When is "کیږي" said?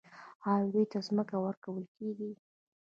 1.95-2.31